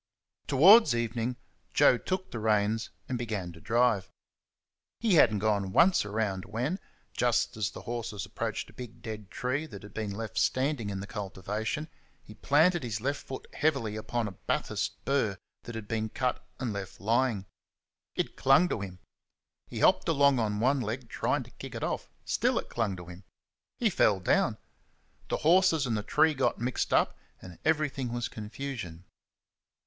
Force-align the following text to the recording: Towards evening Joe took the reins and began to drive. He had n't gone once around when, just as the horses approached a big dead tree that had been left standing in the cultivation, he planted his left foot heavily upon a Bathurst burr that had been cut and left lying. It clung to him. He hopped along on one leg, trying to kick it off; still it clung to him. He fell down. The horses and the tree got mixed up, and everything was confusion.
Towards 0.47 0.95
evening 0.95 1.35
Joe 1.75 1.99
took 1.99 2.31
the 2.31 2.39
reins 2.39 2.89
and 3.07 3.19
began 3.19 3.51
to 3.51 3.61
drive. 3.61 4.09
He 4.99 5.13
had 5.13 5.31
n't 5.31 5.41
gone 5.41 5.71
once 5.73 6.05
around 6.05 6.45
when, 6.45 6.79
just 7.13 7.55
as 7.55 7.69
the 7.69 7.83
horses 7.83 8.25
approached 8.25 8.71
a 8.71 8.73
big 8.73 9.03
dead 9.03 9.29
tree 9.29 9.67
that 9.67 9.83
had 9.83 9.93
been 9.93 10.09
left 10.09 10.39
standing 10.39 10.89
in 10.89 11.01
the 11.01 11.05
cultivation, 11.05 11.87
he 12.23 12.33
planted 12.33 12.81
his 12.81 12.99
left 12.99 13.21
foot 13.21 13.45
heavily 13.53 13.95
upon 13.95 14.27
a 14.27 14.31
Bathurst 14.31 14.93
burr 15.05 15.37
that 15.65 15.75
had 15.75 15.87
been 15.87 16.09
cut 16.09 16.43
and 16.59 16.73
left 16.73 16.99
lying. 16.99 17.45
It 18.15 18.35
clung 18.35 18.69
to 18.69 18.81
him. 18.81 18.97
He 19.67 19.81
hopped 19.81 20.07
along 20.09 20.39
on 20.39 20.59
one 20.59 20.81
leg, 20.81 21.09
trying 21.09 21.43
to 21.43 21.51
kick 21.51 21.75
it 21.75 21.83
off; 21.83 22.09
still 22.25 22.57
it 22.57 22.69
clung 22.69 22.95
to 22.95 23.05
him. 23.05 23.23
He 23.77 23.91
fell 23.91 24.19
down. 24.19 24.57
The 25.29 25.37
horses 25.45 25.85
and 25.85 25.95
the 25.95 26.01
tree 26.01 26.33
got 26.33 26.57
mixed 26.57 26.91
up, 26.91 27.15
and 27.39 27.59
everything 27.63 28.11
was 28.11 28.27
confusion. 28.29 29.05